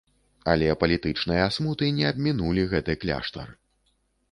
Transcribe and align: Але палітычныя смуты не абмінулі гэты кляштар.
Але 0.53 0.69
палітычныя 0.83 1.43
смуты 1.59 1.91
не 1.99 2.09
абмінулі 2.13 2.65
гэты 2.75 2.99
кляштар. 3.05 3.57